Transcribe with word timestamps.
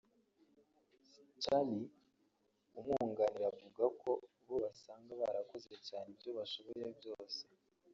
Chaly 1.43 1.81
amwunganira 2.77 3.45
avuga 3.53 3.83
ko 4.01 4.11
bo 4.47 4.55
basanga 4.63 5.11
barakoze 5.21 5.73
cyane 5.87 6.07
ibyo 6.13 6.31
bashoboye 6.37 6.85
byose 6.99 7.41